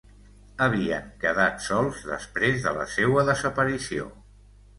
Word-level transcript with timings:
Havien 0.67 1.11
quedat 1.23 1.61
sols 1.65 1.99
després 2.13 2.59
de 2.65 2.73
la 2.79 2.87
seua 2.95 3.27
desaparició. 3.29 4.11